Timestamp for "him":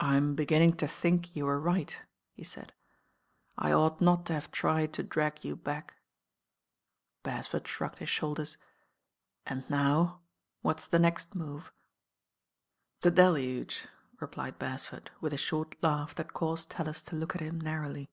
17.40-17.58